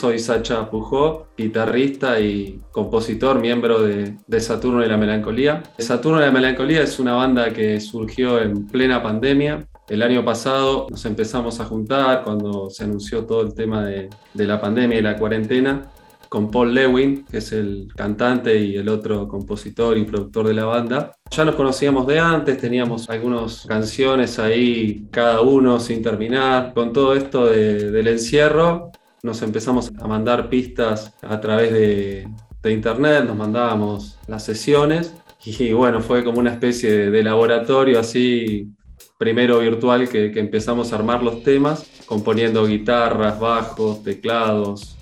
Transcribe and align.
soy 0.00 0.18
Sacha 0.18 0.70
Pujó, 0.70 1.26
guitarrista 1.36 2.18
y 2.18 2.58
compositor, 2.72 3.38
miembro 3.38 3.82
de, 3.82 4.40
Saturno 4.40 4.82
y 4.82 4.88
la 4.88 4.96
Melancolía. 4.96 5.62
Saturno 5.78 6.20
y 6.20 6.24
la 6.24 6.30
Melancolía 6.30 6.82
es 6.82 6.98
una 6.98 7.12
banda 7.12 7.52
que 7.52 7.78
surgió 7.80 8.40
en 8.40 8.66
plena 8.66 9.02
pandemia. 9.02 9.66
El 9.90 10.00
año 10.00 10.24
pasado 10.24 10.86
nos 10.88 11.04
empezamos 11.04 11.60
a 11.60 11.66
juntar 11.66 12.24
cuando 12.24 12.70
se 12.70 12.84
anunció 12.84 13.26
todo 13.26 13.42
el 13.42 13.52
tema 13.52 13.84
de, 13.84 14.08
de 14.32 14.46
la 14.46 14.58
pandemia 14.58 14.98
y 14.98 15.02
la 15.02 15.18
cuarentena 15.18 15.90
con 16.30 16.50
Paul 16.50 16.72
Lewin, 16.72 17.26
que 17.30 17.38
es 17.38 17.52
el 17.52 17.88
cantante 17.94 18.56
y 18.58 18.76
el 18.76 18.88
otro 18.88 19.28
compositor 19.28 19.98
y 19.98 20.04
productor 20.04 20.46
de 20.46 20.54
la 20.54 20.64
banda. 20.64 21.12
Ya 21.30 21.44
nos 21.44 21.56
conocíamos 21.56 22.06
de 22.06 22.20
antes, 22.20 22.56
teníamos 22.56 23.10
algunas 23.10 23.66
canciones 23.66 24.38
ahí, 24.38 25.08
cada 25.10 25.42
uno 25.42 25.78
sin 25.78 26.02
terminar. 26.02 26.72
Con 26.72 26.92
todo 26.92 27.14
esto 27.14 27.46
del 27.46 28.06
encierro, 28.06 28.92
nos 29.22 29.42
empezamos 29.42 29.92
a 30.00 30.06
mandar 30.06 30.48
pistas 30.48 31.14
a 31.22 31.40
través 31.40 31.72
de, 31.72 32.28
internet, 32.70 33.24
nos 33.24 33.36
mandábamos 33.36 34.18
las 34.26 34.44
sesiones 34.44 35.14
y 35.44 35.72
bueno, 35.72 36.00
fue 36.00 36.22
como 36.22 36.38
una 36.38 36.50
especie 36.50 37.10
de, 37.10 37.22
laboratorio 37.22 37.98
así, 37.98 38.68
primero 39.16 39.60
virtual, 39.60 40.08
que, 40.08 40.30
que 40.30 40.40
empezamos 40.40 40.92
a 40.92 40.96
armar 40.96 41.22
los 41.22 41.42
temas, 41.42 41.86
componiendo 42.04 42.66
guitarras, 42.66 43.40
bajos, 43.40 44.02
teclados, 44.02 44.96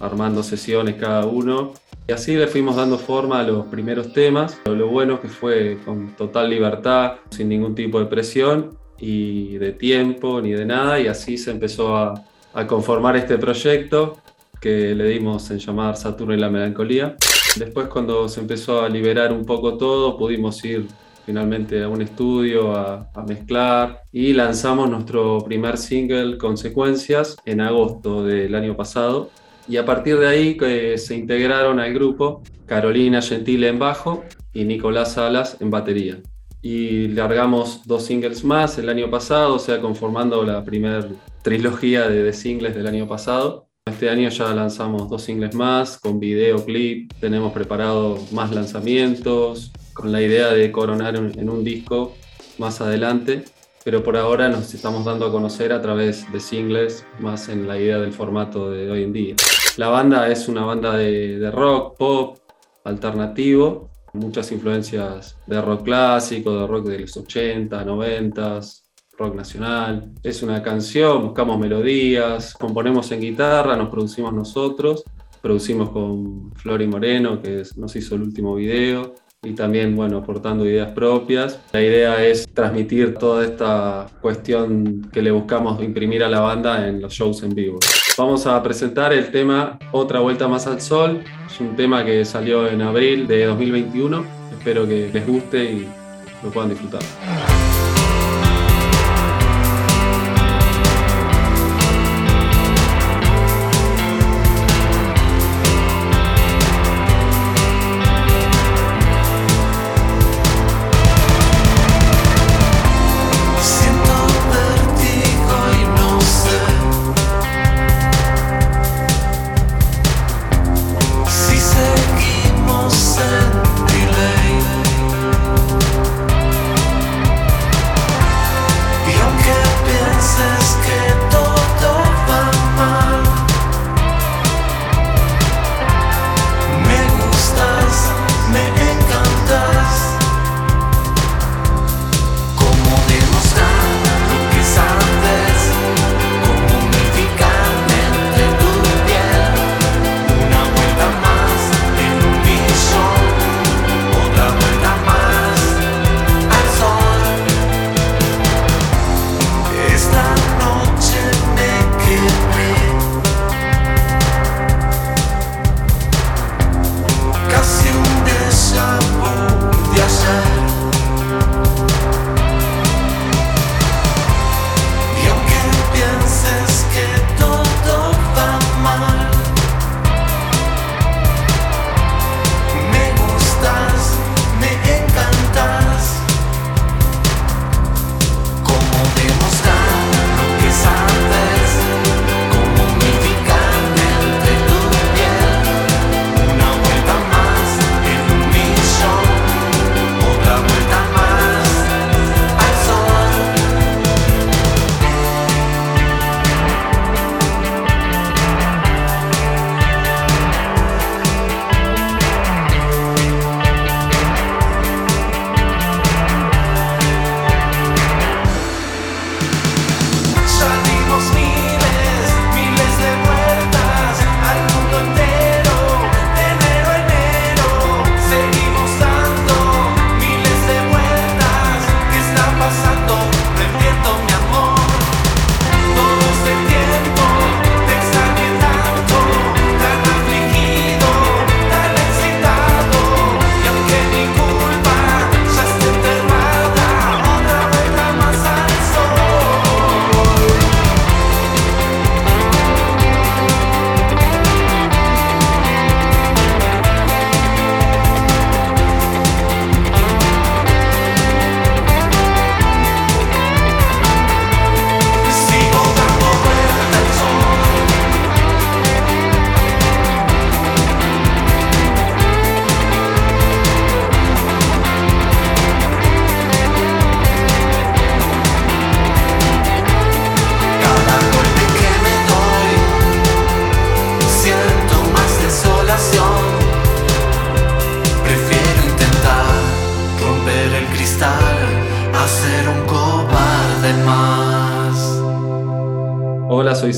armando 0.00 0.42
sesiones 0.42 0.96
cada 0.96 1.26
uno. 1.26 1.72
Y 2.08 2.12
así 2.12 2.36
le 2.36 2.46
fuimos 2.46 2.76
dando 2.76 2.98
forma 2.98 3.40
a 3.40 3.42
los 3.42 3.66
primeros 3.66 4.12
temas. 4.12 4.60
Lo 4.64 4.88
bueno 4.88 5.14
es 5.14 5.20
que 5.20 5.28
fue 5.28 5.78
con 5.84 6.14
total 6.16 6.50
libertad, 6.50 7.16
sin 7.30 7.48
ningún 7.48 7.74
tipo 7.74 7.98
de 7.98 8.06
presión 8.06 8.76
y 8.98 9.58
de 9.58 9.72
tiempo 9.72 10.40
ni 10.40 10.52
de 10.52 10.64
nada. 10.64 11.00
Y 11.00 11.08
así 11.08 11.36
se 11.36 11.50
empezó 11.50 11.96
a, 11.96 12.14
a 12.56 12.66
conformar 12.66 13.16
este 13.16 13.36
proyecto 13.36 14.16
que 14.58 14.94
le 14.94 15.04
dimos 15.10 15.50
en 15.50 15.58
llamar 15.58 15.94
Saturno 15.94 16.32
y 16.32 16.38
la 16.38 16.48
Melancolía. 16.48 17.14
Después 17.56 17.88
cuando 17.88 18.30
se 18.30 18.40
empezó 18.40 18.80
a 18.80 18.88
liberar 18.88 19.30
un 19.30 19.44
poco 19.44 19.76
todo, 19.76 20.16
pudimos 20.16 20.64
ir 20.64 20.86
finalmente 21.26 21.82
a 21.82 21.88
un 21.88 22.00
estudio 22.00 22.74
a, 22.74 23.10
mezclar 23.28 24.00
y 24.10 24.32
lanzamos 24.32 24.88
nuestro 24.88 25.38
primer 25.40 25.76
single 25.76 26.38
Consecuencias 26.38 27.36
en 27.44 27.60
agosto 27.60 28.24
del 28.24 28.54
año 28.54 28.74
pasado 28.74 29.30
y 29.68 29.76
a 29.76 29.84
partir 29.84 30.18
de 30.18 30.28
ahí 30.28 30.56
que 30.56 30.96
se 30.96 31.14
integraron 31.14 31.78
al 31.78 31.92
grupo 31.92 32.42
Carolina 32.64 33.20
Gentile 33.20 33.68
en 33.68 33.78
bajo 33.78 34.24
y 34.54 34.64
Nicolás 34.64 35.12
Salas 35.12 35.58
en 35.60 35.70
batería. 35.70 36.20
Y 36.62 37.08
largamos 37.08 37.82
dos 37.84 38.06
singles 38.06 38.44
más 38.44 38.78
el 38.78 38.88
año 38.88 39.10
pasado, 39.10 39.56
o 39.56 39.58
sea, 39.58 39.80
conformando 39.80 40.42
la 40.42 40.64
primera 40.64 41.06
trilogía 41.46 42.08
de, 42.08 42.32
singles 42.32 42.74
del 42.74 42.88
año 42.88 43.06
pasado. 43.06 43.68
Este 43.86 44.10
año 44.10 44.28
ya 44.30 44.52
lanzamos 44.52 45.08
dos 45.08 45.22
singles 45.22 45.54
más 45.54 45.96
con 45.96 46.18
videoclip, 46.18 47.12
tenemos 47.20 47.52
preparado 47.52 48.18
más 48.32 48.50
lanzamientos, 48.52 49.70
con 49.94 50.10
la 50.10 50.20
idea 50.20 50.48
de 50.48 50.72
coronar 50.72 51.14
en 51.14 51.48
un 51.48 51.62
disco 51.62 52.16
más 52.58 52.80
adelante 52.80 53.44
pero 53.86 54.02
por 54.02 54.16
ahora 54.16 54.48
nos 54.48 54.74
estamos 54.74 55.04
dando 55.04 55.26
a 55.26 55.30
conocer 55.30 55.72
a 55.72 55.80
través 55.80 56.32
de 56.32 56.40
singles, 56.40 57.06
más 57.20 57.48
en 57.48 57.68
la 57.68 57.78
idea 57.78 57.98
del 57.98 58.12
formato 58.12 58.68
de 58.68 58.90
hoy 58.90 59.04
en 59.04 59.12
día. 59.12 59.36
La 59.76 59.86
banda 59.86 60.28
es 60.28 60.48
una 60.48 60.64
banda 60.64 60.96
de, 60.96 61.48
rock, 61.52 61.96
pop, 61.96 62.38
alternativo, 62.82 63.90
muchas 64.12 64.50
influencias 64.50 65.38
de 65.46 65.62
rock 65.62 65.84
clásico, 65.84 66.58
de 66.58 66.66
rock 66.66 66.86
de 66.88 66.98
los 66.98 67.16
80, 67.16 67.84
90, 67.84 68.60
rock 69.18 69.34
nacional. 69.34 70.10
Es 70.22 70.42
una 70.42 70.62
canción, 70.62 71.22
buscamos 71.22 71.58
melodías, 71.58 72.54
componemos 72.54 73.10
en 73.12 73.20
guitarra, 73.20 73.76
nos 73.76 73.88
producimos 73.88 74.32
nosotros, 74.32 75.04
producimos 75.40 75.90
con 75.90 76.52
Flori 76.54 76.86
Moreno, 76.86 77.40
que 77.40 77.62
nos 77.76 77.94
hizo 77.96 78.14
el 78.14 78.22
último 78.22 78.54
video 78.54 79.14
y 79.42 79.52
también, 79.52 79.94
bueno, 79.94 80.18
aportando 80.18 80.66
ideas 80.66 80.90
propias. 80.90 81.60
La 81.72 81.80
idea 81.80 82.24
es 82.24 82.46
transmitir 82.52 83.14
toda 83.14 83.44
esta 83.44 84.06
cuestión 84.20 85.08
que 85.12 85.22
le 85.22 85.30
buscamos 85.30 85.82
imprimir 85.82 86.24
a 86.24 86.28
la 86.28 86.40
banda 86.40 86.88
en 86.88 87.00
los 87.00 87.12
shows 87.12 87.42
en 87.42 87.54
vivo. 87.54 87.78
Vamos 88.18 88.46
a 88.46 88.60
presentar 88.62 89.12
el 89.12 89.30
tema 89.30 89.78
Otra 89.92 90.20
Vuelta 90.20 90.48
Más 90.48 90.66
al 90.66 90.80
Sol. 90.80 91.22
Es 91.46 91.60
un 91.60 91.76
tema 91.76 92.04
que 92.04 92.24
salió 92.24 92.66
en 92.66 92.82
abril 92.82 93.26
de 93.26 93.44
2021. 93.46 94.24
Espero 94.58 94.86
que 94.88 95.10
les 95.12 95.26
guste 95.26 95.64
y 95.64 95.88
lo 96.42 96.50
puedan 96.50 96.70
disfrutar. 96.70 97.02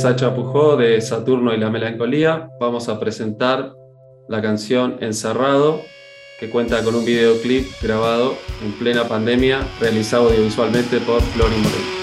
Sacha 0.09 0.35
Pujó 0.35 0.79
de 0.79 1.03
Saturno 1.03 1.53
y 1.53 1.59
la 1.59 1.69
Melancolía. 1.69 2.49
Vamos 2.59 2.89
a 2.89 2.99
presentar 2.99 3.75
la 4.27 4.41
canción 4.41 4.97
Encerrado, 5.01 5.83
que 6.41 6.49
cuenta 6.49 6.83
con 6.83 6.95
un 6.95 7.05
videoclip 7.05 7.67
grabado 7.83 8.35
en 8.65 8.73
plena 8.79 9.07
pandemia, 9.07 9.61
realizado 9.79 10.31
audiovisualmente 10.31 11.01
por 11.01 11.21
Flori 11.21 11.57
Moreno. 11.57 11.98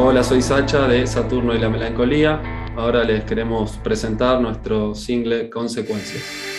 Hola, 0.00 0.22
soy 0.22 0.42
Sacha 0.42 0.86
de 0.86 1.04
Saturno 1.08 1.56
y 1.56 1.58
la 1.58 1.68
Melancolía. 1.68 2.40
Ahora 2.76 3.02
les 3.02 3.24
queremos 3.24 3.78
presentar 3.78 4.40
nuestro 4.40 4.94
single 4.94 5.50
Consecuencias. 5.50 6.57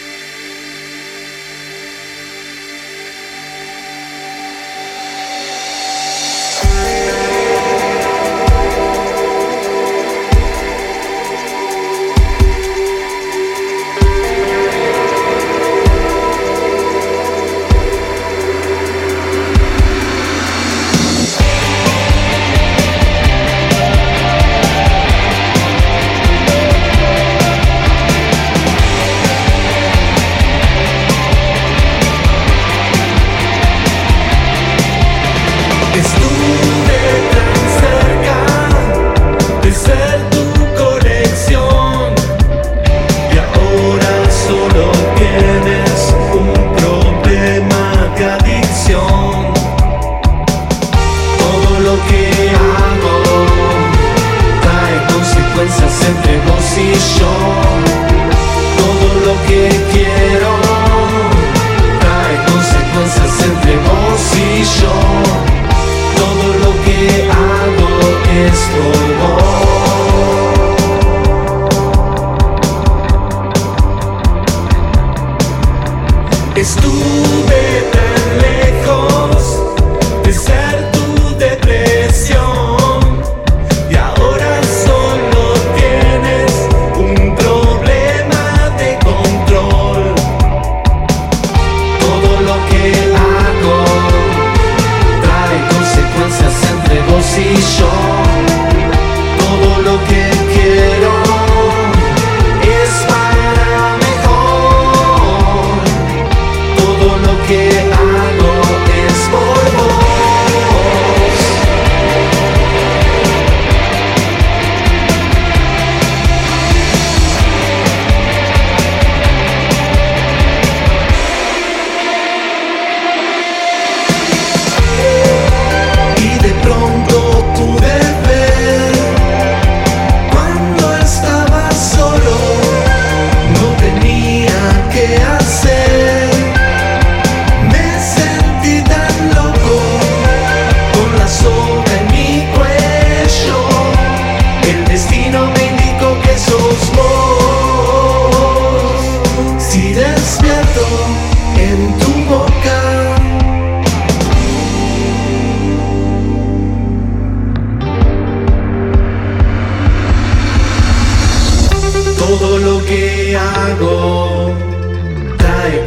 Es 68.72 69.09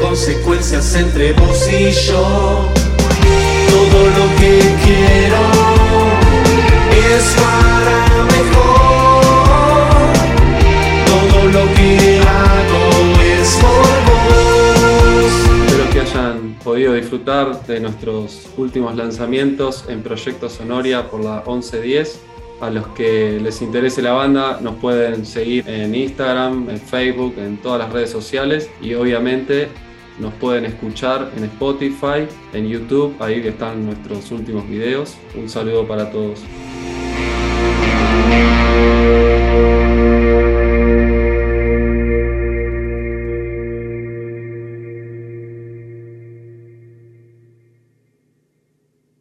consecuencias 0.02 0.94
entre 0.96 1.32
vos 1.32 1.68
y 1.70 1.90
yo. 1.90 2.68
Todo 3.70 4.00
lo 4.18 4.26
que 4.38 4.58
quiero 4.84 5.42
es 6.90 7.36
para 7.36 8.24
mejor. 8.24 9.22
Todo 11.06 11.44
lo 11.46 11.74
que 11.74 12.20
hago 12.20 13.22
es 13.22 13.56
por 13.62 13.92
vos. 14.08 15.32
Espero 15.66 15.90
que 15.90 16.00
hayan 16.00 16.58
podido 16.64 16.94
disfrutar 16.94 17.64
de 17.66 17.80
nuestros 17.80 18.48
últimos 18.56 18.96
lanzamientos 18.96 19.84
en 19.88 20.02
Proyecto 20.02 20.50
Sonoria 20.50 21.08
por 21.08 21.24
la 21.24 21.42
1110. 21.46 22.20
A 22.60 22.70
los 22.70 22.86
que 22.88 23.40
les 23.42 23.60
interese 23.60 24.02
la 24.02 24.12
banda 24.12 24.58
nos 24.60 24.76
pueden 24.76 25.26
seguir 25.26 25.68
en 25.68 25.94
Instagram, 25.96 26.70
en 26.70 26.78
Facebook, 26.78 27.34
en 27.38 27.56
todas 27.56 27.80
las 27.80 27.92
redes 27.92 28.10
sociales 28.10 28.70
y 28.80 28.94
obviamente 28.94 29.68
nos 30.18 30.32
pueden 30.34 30.64
escuchar 30.64 31.30
en 31.36 31.44
Spotify, 31.44 32.26
en 32.52 32.68
YouTube, 32.68 33.14
ahí 33.20 33.40
están 33.46 33.86
nuestros 33.86 34.30
últimos 34.30 34.68
videos. 34.68 35.16
Un 35.34 35.48
saludo 35.48 35.86
para 35.86 36.10
todos. 36.10 36.40